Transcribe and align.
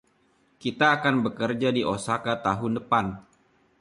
Kita 0.63 0.87
akan 0.97 1.15
bekerja 1.25 1.69
di 1.77 1.81
Osaka 1.93 2.33
tahun 2.45 2.71
depan. 2.81 3.05